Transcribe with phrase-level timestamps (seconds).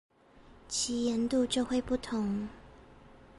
[0.67, 2.49] 其鹽度就會不同